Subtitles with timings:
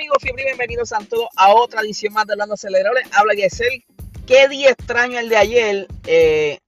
[0.00, 3.02] amigos, fiebre bienvenidos a todos a otra edición más de Hablando Acelerable.
[3.12, 3.84] Habla Yesel.
[4.26, 5.88] Qué día extraño el de ayer.
[6.06, 6.58] Eh,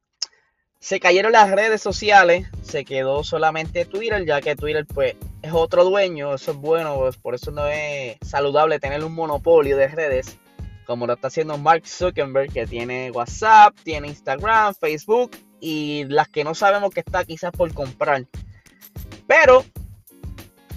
[0.78, 5.82] se cayeron las redes sociales, se quedó solamente Twitter, ya que Twitter pues es otro
[5.82, 10.36] dueño, eso es bueno, pues, por eso no es saludable tener un monopolio de redes,
[10.84, 16.44] como lo está haciendo Mark Zuckerberg, que tiene WhatsApp, tiene Instagram, Facebook y las que
[16.44, 18.26] no sabemos que está quizás por comprar.
[19.26, 19.64] Pero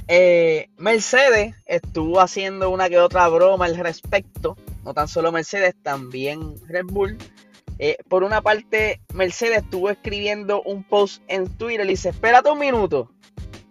[0.08, 4.56] eh, Mercedes estuvo haciendo una que otra broma al respecto.
[4.84, 7.18] No tan solo Mercedes, también Red Bull.
[7.80, 12.60] Eh, por una parte, Mercedes estuvo escribiendo un post en Twitter y dice, espérate un
[12.60, 13.12] minuto.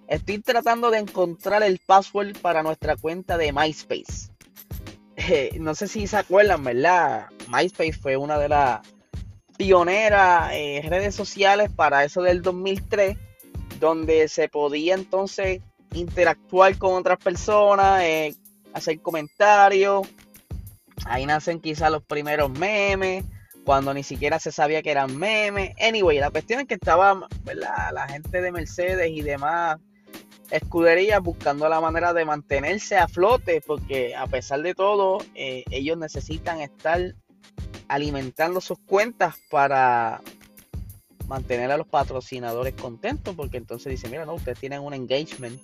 [0.09, 4.31] Estoy tratando de encontrar el password para nuestra cuenta de MySpace.
[5.17, 7.29] Eh, no sé si se acuerdan, ¿verdad?
[7.49, 8.81] MySpace fue una de las
[9.57, 13.17] pioneras redes sociales para eso del 2003,
[13.79, 15.63] donde se podía entonces
[15.95, 18.35] interactuar con otras personas, eh,
[18.73, 20.07] hacer comentarios.
[21.07, 23.25] Ahí nacen quizás los primeros memes,
[23.65, 25.75] cuando ni siquiera se sabía que eran memes.
[25.81, 29.79] Anyway, la cuestión es que estaba la gente de Mercedes y demás
[30.51, 35.99] escuderías buscando la manera de mantenerse a flote, porque a pesar de todo, eh, ellos
[35.99, 37.15] necesitan estar
[37.89, 40.21] alimentando sus cuentas para
[41.27, 45.61] mantener a los patrocinadores contentos, porque entonces dicen, mira, no, ustedes tienen un engagement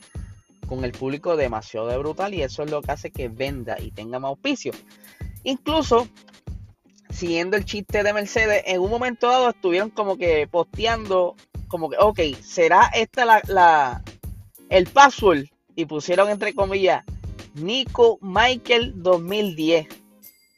[0.70, 3.90] con el público demasiado de brutal y eso es lo que hace que venda y
[3.90, 4.70] tenga más auspicio.
[5.42, 6.06] Incluso,
[7.10, 11.34] siguiendo el chiste de Mercedes, en un momento dado estuvieron como que posteando,
[11.66, 14.04] como que, ok, ¿será esta la, la
[14.68, 15.46] el password?
[15.74, 17.04] Y pusieron entre comillas,
[17.54, 19.88] Nico Michael 2010,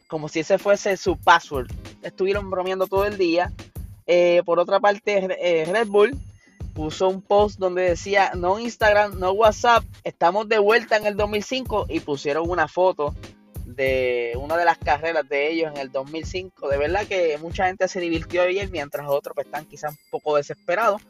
[0.09, 1.71] como si ese fuese su password.
[2.03, 3.51] Estuvieron bromeando todo el día
[4.07, 6.19] eh, por otra parte, eh, Red Bull
[6.75, 11.87] puso un post donde decía no Instagram, no WhatsApp, estamos de vuelta en el 2005
[11.89, 13.15] y pusieron una foto
[13.65, 16.69] de una de las carreras de ellos en el 2005.
[16.69, 20.37] De verdad que mucha gente se divirtió ayer mientras otros pues, están quizás un poco
[20.37, 21.03] desesperados.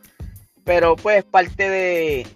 [0.65, 2.27] Pero pues parte de,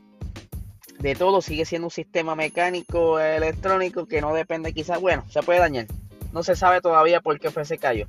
[0.99, 5.61] de todo sigue siendo un sistema mecánico electrónico que no depende quizás, bueno, se puede
[5.61, 5.87] dañar.
[6.33, 8.07] No se sabe todavía por qué fue ese callo.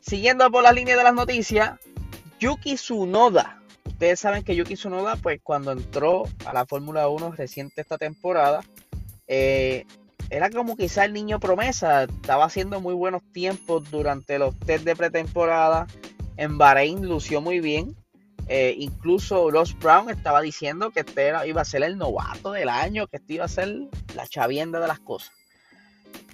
[0.00, 1.78] Siguiendo por la línea de las noticias,
[2.40, 3.61] Yuki Tsunoda.
[4.02, 8.64] Ustedes saben que Yuki Tsunoda, pues cuando entró a la Fórmula 1 reciente esta temporada,
[9.28, 9.86] eh,
[10.28, 12.02] era como quizá el niño promesa.
[12.02, 15.86] Estaba haciendo muy buenos tiempos durante los test de pretemporada.
[16.36, 17.94] En Bahrein lució muy bien.
[18.48, 23.06] Eh, incluso Ross Brown estaba diciendo que este iba a ser el novato del año,
[23.06, 23.72] que este iba a ser
[24.16, 25.30] la chavienda de las cosas.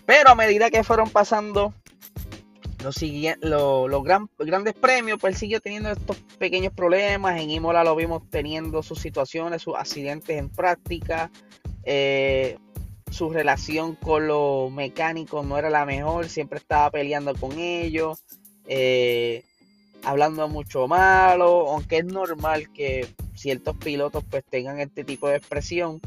[0.07, 1.75] Pero a medida que fueron pasando
[2.83, 2.97] los,
[3.41, 7.41] los grandes premios, pues siguió teniendo estos pequeños problemas.
[7.41, 11.31] En Imola lo vimos teniendo sus situaciones, sus accidentes en práctica.
[11.85, 12.59] Eh,
[13.11, 18.23] su relación con los mecánicos no era la mejor, siempre estaba peleando con ellos,
[18.67, 19.45] eh,
[20.05, 26.01] hablando mucho malo, aunque es normal que ciertos pilotos pues tengan este tipo de expresión,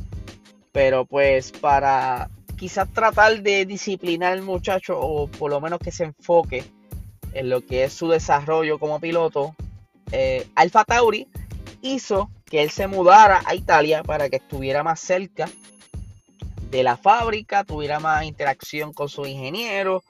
[0.72, 2.30] pero pues para
[2.62, 6.64] quizás tratar de disciplinar al muchacho o por lo menos que se enfoque
[7.34, 9.56] en lo que es su desarrollo como piloto,
[10.12, 11.28] eh, Alfa Tauri
[11.82, 15.50] hizo que él se mudara a Italia para que estuviera más cerca
[16.70, 20.04] de la fábrica, tuviera más interacción con su ingeniero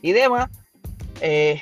[0.00, 0.48] y demás.
[1.20, 1.60] Eh,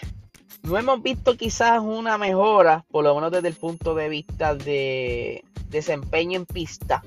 [0.63, 5.43] no hemos visto quizás una mejora, por lo menos desde el punto de vista de
[5.69, 7.03] desempeño en pista,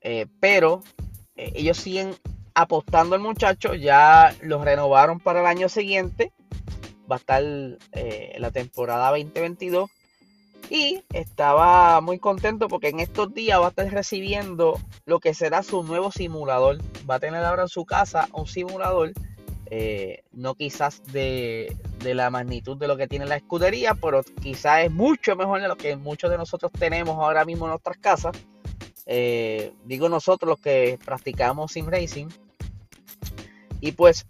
[0.00, 0.82] eh, pero
[1.36, 2.16] ellos siguen
[2.54, 6.32] apostando al muchacho, ya lo renovaron para el año siguiente,
[7.10, 7.42] va a estar
[7.92, 9.90] eh, la temporada 2022
[10.70, 15.64] y estaba muy contento porque en estos días va a estar recibiendo lo que será
[15.64, 16.78] su nuevo simulador.
[17.08, 19.12] Va a tener ahora en su casa un simulador,
[19.66, 24.84] eh, no quizás de, de, la magnitud de lo que tiene la escudería, pero quizás
[24.84, 28.36] es mucho mejor de lo que muchos de nosotros tenemos ahora mismo en nuestras casas.
[29.06, 32.28] Eh, digo nosotros los que practicamos sim racing.
[33.80, 34.26] Y pues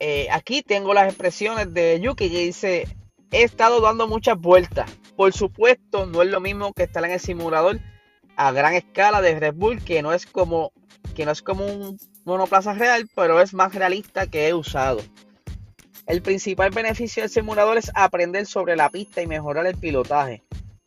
[0.00, 2.88] eh, aquí tengo las expresiones de Yuki que dice,
[3.30, 4.90] he estado dando muchas vueltas.
[5.16, 7.80] Por supuesto, no es lo mismo que estar en el simulador
[8.36, 10.72] a gran escala de Red Bull, que no es como,
[11.16, 15.00] que no es como un monoplaza real, pero es más realista que he usado.
[16.06, 20.42] El principal beneficio del simulador es aprender sobre la pista y mejorar el pilotaje.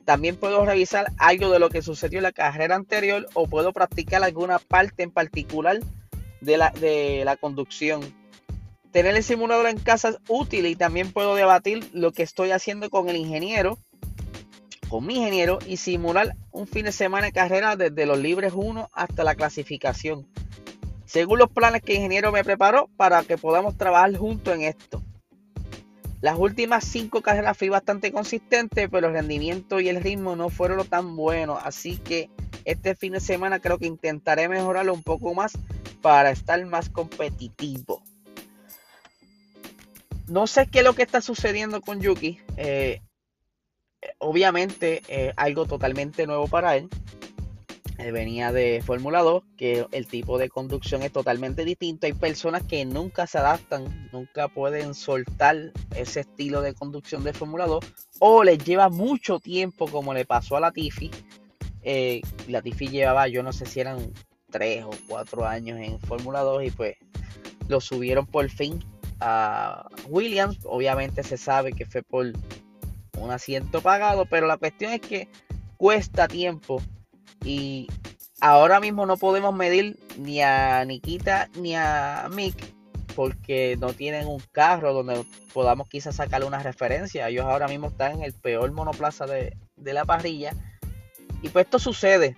[0.05, 4.23] También puedo revisar algo de lo que sucedió en la carrera anterior o puedo practicar
[4.23, 5.79] alguna parte en particular
[6.41, 8.01] de la, de la conducción.
[8.91, 12.89] Tener el simulador en casa es útil y también puedo debatir lo que estoy haciendo
[12.89, 13.77] con el ingeniero,
[14.89, 18.89] con mi ingeniero y simular un fin de semana de carrera desde los libres 1
[18.91, 20.27] hasta la clasificación.
[21.05, 25.00] según los planes que el ingeniero me preparó para que podamos trabajar juntos en esto.
[26.21, 30.85] Las últimas cinco carreras fui bastante consistente, pero el rendimiento y el ritmo no fueron
[30.87, 32.29] tan buenos, así que
[32.63, 35.53] este fin de semana creo que intentaré mejorarlo un poco más
[36.01, 38.03] para estar más competitivo.
[40.27, 42.39] No sé qué es lo que está sucediendo con Yuki.
[42.55, 43.01] Eh,
[44.19, 46.87] obviamente eh, algo totalmente nuevo para él.
[48.01, 48.11] Él.
[48.11, 52.07] venía de Fórmula 2, que el tipo de conducción es totalmente distinto.
[52.07, 57.65] Hay personas que nunca se adaptan, nunca pueden soltar ese estilo de conducción de Fórmula
[57.67, 57.85] 2,
[58.19, 61.11] o les lleva mucho tiempo, como le pasó a la Tiffy.
[61.83, 64.13] Eh, la Tiffy llevaba, yo no sé si eran
[64.51, 66.97] 3 o 4 años en Fórmula 2 y pues
[67.67, 68.83] lo subieron por fin
[69.19, 70.59] a Williams.
[70.65, 72.31] Obviamente se sabe que fue por
[73.17, 75.27] un asiento pagado, pero la cuestión es que
[75.77, 76.81] cuesta tiempo
[77.43, 77.87] y
[78.39, 82.55] ahora mismo no podemos medir ni a Nikita ni a Mick
[83.15, 87.27] porque no tienen un carro donde podamos quizás sacarle una referencia.
[87.27, 90.53] Ellos ahora mismo están en el peor monoplaza de, de la parrilla.
[91.41, 92.37] Y pues esto sucede.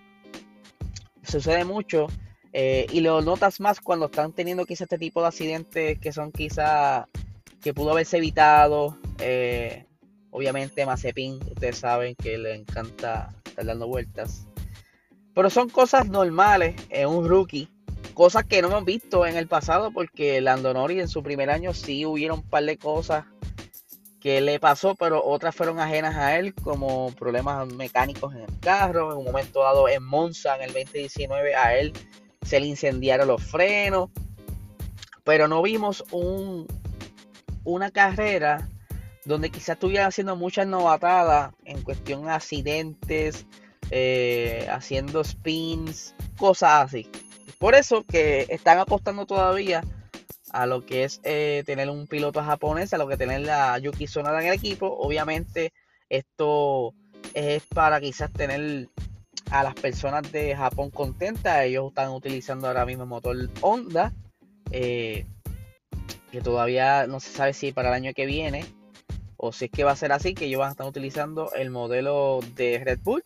[1.24, 2.08] Sucede mucho.
[2.54, 6.32] Eh, y lo notas más cuando están teniendo quizás este tipo de accidentes que son
[6.32, 7.06] quizás
[7.62, 8.98] que pudo haberse evitado.
[9.20, 9.86] Eh,
[10.30, 14.48] obviamente Mazepin, ustedes saben que le encanta estar dando vueltas.
[15.34, 17.70] Pero son cosas normales en un rookie.
[18.14, 21.74] Cosas que no hemos visto en el pasado porque Lando Norris en su primer año
[21.74, 23.26] sí hubieron un par de cosas
[24.22, 29.12] que le pasó, pero otras fueron ajenas a él, como problemas mecánicos en el carro.
[29.12, 31.92] En un momento dado en Monza en el 2019 a él
[32.44, 34.10] se le incendiaron los frenos,
[35.24, 36.68] pero no vimos un,
[37.64, 38.70] una carrera
[39.26, 43.46] donde quizás estuvieran haciendo muchas novatadas en cuestión de accidentes,
[43.95, 47.07] eh, haciendo spins, cosas así.
[47.60, 49.84] Por eso que están apostando todavía
[50.51, 54.06] a lo que es eh, tener un piloto japonés, a lo que tener la Yuki
[54.06, 54.88] Tsunoda en el equipo.
[54.88, 55.74] Obviamente
[56.10, 56.95] esto
[57.36, 58.90] es para quizás tener
[59.51, 61.63] a las personas de Japón contentas.
[61.63, 64.12] Ellos están utilizando ahora mismo motor Honda,
[64.72, 65.28] eh,
[66.31, 68.66] que todavía no se sabe si para el año que viene
[69.38, 71.69] o si es que va a ser así, que ellos van a estar utilizando el
[71.69, 73.24] modelo de Red Bull.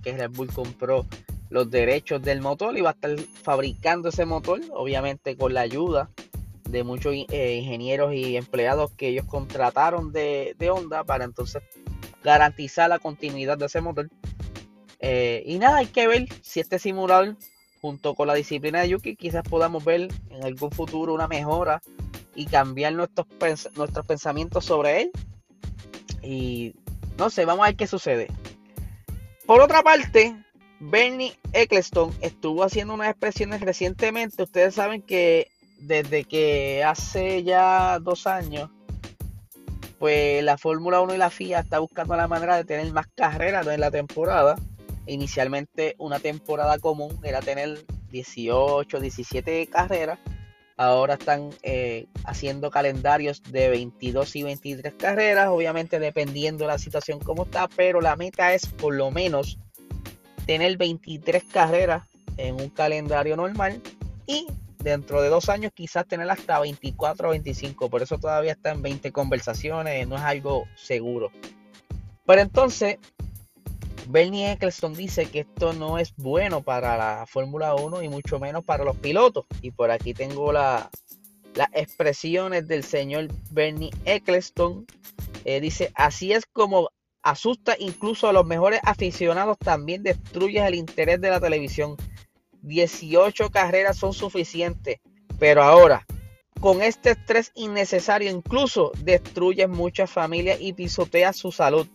[0.00, 1.06] Que Red Bull compró
[1.50, 6.10] los derechos del motor y va a estar fabricando ese motor, obviamente con la ayuda
[6.68, 11.62] de muchos eh, ingenieros y empleados que ellos contrataron de, de Honda para entonces
[12.24, 14.08] garantizar la continuidad de ese motor
[15.06, 17.36] eh, y nada, hay que ver si este simulador,
[17.82, 21.82] junto con la disciplina de Yuki, quizás podamos ver en algún futuro una mejora
[22.34, 23.26] y cambiar nuestros,
[23.76, 25.10] nuestros pensamientos sobre él.
[26.22, 26.74] Y
[27.18, 28.28] no sé, vamos a ver qué sucede.
[29.46, 30.34] Por otra parte,
[30.80, 34.42] Bernie Eccleston estuvo haciendo unas expresiones recientemente.
[34.42, 35.48] Ustedes saben que
[35.80, 38.70] desde que hace ya dos años,
[39.98, 43.66] pues la Fórmula 1 y la FIA está buscando la manera de tener más carreras
[43.66, 44.56] en la temporada.
[45.06, 50.18] Inicialmente una temporada común era tener 18, 17 carreras.
[50.76, 57.20] Ahora están eh, haciendo calendarios de 22 y 23 carreras, obviamente dependiendo de la situación
[57.20, 59.58] como está, pero la meta es por lo menos
[60.46, 62.02] tener 23 carreras
[62.36, 63.80] en un calendario normal
[64.26, 64.46] y
[64.78, 67.88] dentro de dos años quizás tener hasta 24 o 25.
[67.88, 71.30] Por eso todavía está en 20 conversaciones, no es algo seguro.
[72.26, 72.98] Pero entonces
[74.06, 78.64] Bernie Eccleston dice que esto no es bueno para la Fórmula 1 y mucho menos
[78.64, 79.46] para los pilotos.
[79.62, 80.88] Y por aquí tengo las
[81.72, 84.86] expresiones del señor Bernie Eccleston.
[85.44, 86.90] Eh, dice, así es como
[87.22, 91.96] asusta incluso a los mejores aficionados, también destruye el interés de la televisión.
[92.62, 95.00] 18 carreras son suficientes,
[95.38, 96.06] pero ahora,
[96.60, 101.88] con este estrés innecesario, incluso destruye muchas familias y pisotea su salud.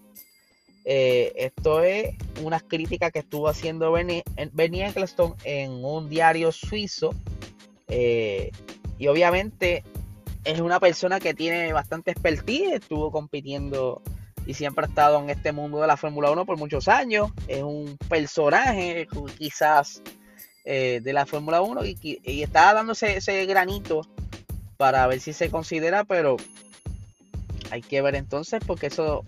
[0.86, 7.14] Eh, esto es una crítica que estuvo haciendo Bernie, Eccleston en un diario suizo.
[7.88, 8.52] Eh,
[8.98, 9.84] y obviamente
[10.44, 14.02] es una persona que tiene bastante expertise, estuvo compitiendo
[14.46, 17.32] y siempre ha estado en este mundo de la Fórmula 1 por muchos años.
[17.48, 19.08] Es un personaje
[19.38, 20.02] quizás
[20.66, 24.02] eh, de la Fórmula 1 y, y, está dándose ese granito
[24.78, 26.38] para ver si se considera, pero
[27.70, 29.24] hay que ver entonces porque eso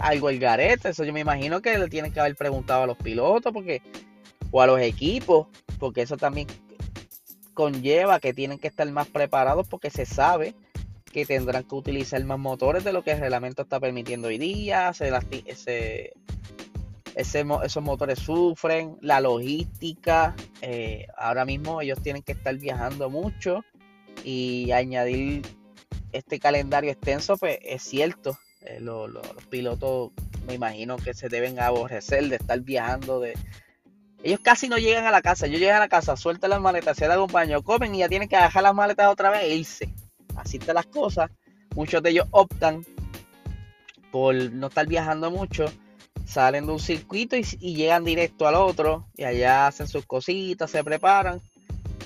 [0.00, 0.90] algo el garete.
[0.90, 3.82] Eso yo me imagino que le tienen que haber preguntado a los pilotos porque,
[4.50, 5.46] o a los equipos,
[5.78, 6.46] porque eso también
[7.54, 10.54] conlleva que tienen que estar más preparados porque se sabe
[11.12, 14.92] que tendrán que utilizar más motores de lo que el reglamento está permitiendo hoy día.
[14.92, 16.12] Se,
[17.16, 23.64] esos motores sufren, la logística, eh, ahora mismo ellos tienen que estar viajando mucho
[24.24, 25.42] y añadir
[26.12, 28.38] este calendario extenso, pues es cierto,
[28.68, 29.10] eh, los
[29.50, 30.12] pilotos
[30.46, 33.36] me imagino que se deben aborrecer de estar viajando, de...
[34.22, 36.96] Ellos casi no llegan a la casa, ellos llegan a la casa, sueltan las maletas,
[36.96, 39.54] se dan un baño, comen y ya tienen que dejar las maletas otra vez e
[39.54, 39.88] irse.
[40.36, 41.30] Así están las cosas.
[41.76, 42.84] Muchos de ellos optan
[44.10, 45.66] por no estar viajando mucho
[46.28, 50.84] salen de un circuito y, llegan directo al otro y allá hacen sus cositas, se
[50.84, 51.40] preparan.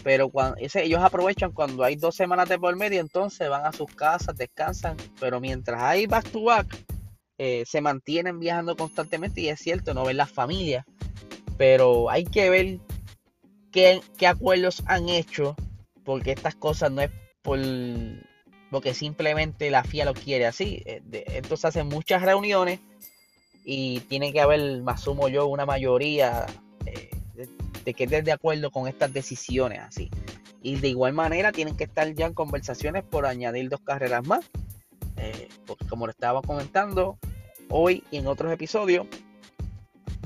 [0.02, 3.92] Pero cuando ellos aprovechan cuando hay dos semanas de por medio, entonces van a sus
[3.94, 4.96] casas, descansan.
[5.20, 6.76] Pero mientras hay back to back,
[7.38, 10.84] eh, se mantienen viajando constantemente y es cierto, no ven las familias.
[11.56, 12.78] Pero hay que ver
[13.70, 15.54] qué, qué acuerdos han hecho,
[16.04, 17.10] porque estas cosas no es
[17.42, 17.58] por
[18.72, 20.82] porque simplemente la FIA lo quiere así.
[20.86, 21.02] Eh,
[21.34, 22.80] entonces hacen muchas reuniones
[23.64, 26.52] y tiene que haber, más sumo yo, una mayoría eh,
[27.84, 30.10] de, que esté de acuerdo con estas decisiones así.
[30.62, 34.44] Y de igual manera tienen que estar ya en conversaciones por añadir dos carreras más.
[35.16, 37.18] Eh, porque como lo estaba comentando
[37.68, 39.06] hoy y en otros episodios,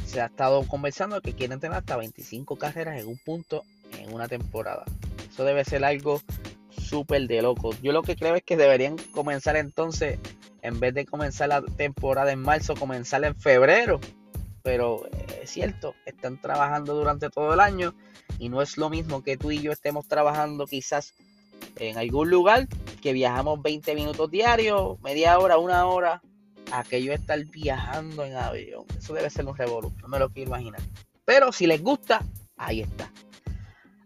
[0.07, 3.65] se ha estado conversando que quieren tener hasta 25 carreras en un punto
[3.99, 4.85] en una temporada.
[5.29, 6.21] Eso debe ser algo
[6.71, 7.75] súper de loco.
[7.83, 10.19] Yo lo que creo es que deberían comenzar entonces
[10.63, 14.01] en vez de comenzar la temporada en marzo, comenzar en febrero.
[14.63, 17.95] Pero eh, cierto, están trabajando durante todo el año
[18.39, 21.15] y no es lo mismo que tú y yo estemos trabajando quizás
[21.77, 22.69] en algún lugar
[23.01, 26.23] que viajamos 20 minutos diarios, media hora, una hora,
[26.73, 28.85] a que yo estar viajando en avión.
[28.99, 30.81] Eso debe ser un revolución, no me lo quiero imaginar.
[31.25, 32.23] Pero si les gusta,
[32.57, 33.11] ahí está.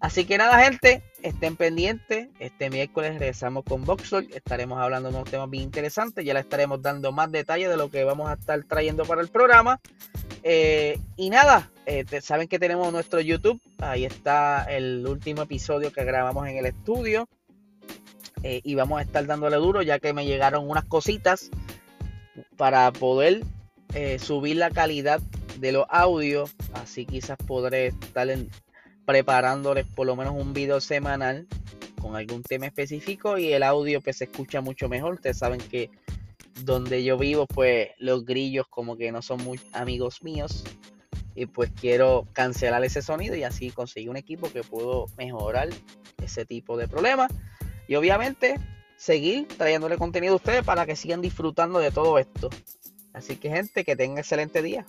[0.01, 2.29] Así que nada, gente, estén pendientes.
[2.39, 4.31] Este miércoles regresamos con Voxel.
[4.33, 6.25] Estaremos hablando de unos temas bien interesantes.
[6.25, 9.29] Ya le estaremos dando más detalles de lo que vamos a estar trayendo para el
[9.29, 9.79] programa.
[10.43, 13.61] Eh, y nada, eh, saben que tenemos nuestro YouTube.
[13.79, 17.29] Ahí está el último episodio que grabamos en el estudio.
[18.43, 21.51] Eh, y vamos a estar dándole duro ya que me llegaron unas cositas
[22.57, 23.43] para poder
[24.19, 25.21] subir la calidad
[25.59, 26.55] de los audios.
[26.73, 28.29] Así quizás podré estar
[29.05, 31.49] preparándoles por lo menos un video semanal
[32.01, 35.15] con algún tema específico y el audio pues se escucha mucho mejor.
[35.15, 35.91] Ustedes saben que
[36.65, 40.65] donde yo vivo pues los grillos como que no son muy amigos míos
[41.35, 45.69] y pues quiero cancelar ese sonido y así conseguir un equipo que puedo mejorar
[46.23, 47.33] ese tipo de problemas
[47.89, 48.59] y obviamente
[48.97, 52.51] seguir trayéndole contenido a ustedes para que sigan disfrutando de todo esto.
[53.15, 54.85] Así que gente, que tengan excelente día.